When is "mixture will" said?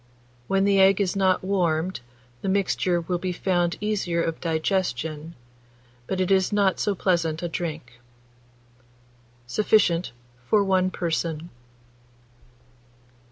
2.49-3.19